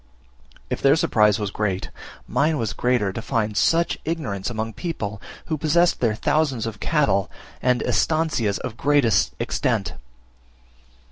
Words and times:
If 0.71 0.81
their 0.81 0.95
surprise 0.95 1.37
was 1.37 1.51
great, 1.51 1.91
mine 2.27 2.57
was 2.57 2.73
greater, 2.73 3.13
to 3.13 3.21
find 3.21 3.55
such 3.55 3.99
ignorance 4.03 4.49
among 4.49 4.73
people 4.73 5.21
who 5.45 5.59
possessed 5.59 5.99
their 5.99 6.15
thousands 6.15 6.65
of 6.65 6.79
cattle, 6.79 7.29
and 7.61 7.83
"estancias" 7.83 8.57
of 8.57 8.77
great 8.77 9.05
extent. 9.37 9.93